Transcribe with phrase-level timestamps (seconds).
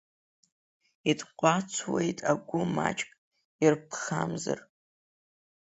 [1.09, 3.09] Иҭҟәацуеит агәы маҷк
[3.63, 4.59] ирԥхамзар.